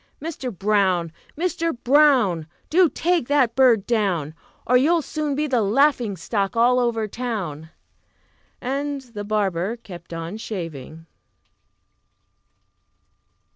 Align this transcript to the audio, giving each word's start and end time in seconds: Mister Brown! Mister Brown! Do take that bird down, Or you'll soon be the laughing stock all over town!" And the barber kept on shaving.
Mister 0.19 0.49
Brown! 0.49 1.11
Mister 1.35 1.71
Brown! 1.71 2.47
Do 2.71 2.89
take 2.89 3.27
that 3.27 3.53
bird 3.55 3.85
down, 3.85 4.33
Or 4.65 4.75
you'll 4.75 5.03
soon 5.03 5.35
be 5.35 5.45
the 5.45 5.61
laughing 5.61 6.17
stock 6.17 6.57
all 6.57 6.79
over 6.79 7.07
town!" 7.07 7.69
And 8.59 9.01
the 9.01 9.23
barber 9.23 9.77
kept 9.77 10.11
on 10.11 10.37
shaving. 10.37 11.05